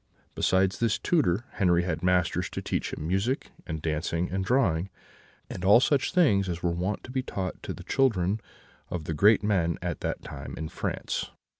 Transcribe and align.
Besides 0.33 0.79
this 0.79 0.97
tutor, 0.97 1.45
Henri 1.59 1.83
had 1.83 2.01
masters 2.01 2.49
to 2.53 2.61
teach 2.63 2.91
him 2.91 3.07
music 3.07 3.51
and 3.67 3.83
dancing 3.83 4.31
and 4.31 4.43
drawing, 4.43 4.89
and 5.47 5.63
all 5.63 5.79
such 5.79 6.11
things 6.11 6.49
as 6.49 6.63
were 6.63 6.71
wont 6.71 7.03
to 7.03 7.11
be 7.11 7.21
taught 7.21 7.61
to 7.61 7.71
the 7.71 7.83
children 7.83 8.41
of 8.89 9.03
the 9.03 9.13
great 9.13 9.43
men 9.43 9.77
at 9.79 9.99
that 10.01 10.23
time 10.23 10.55
in 10.57 10.69
France. 10.69 11.29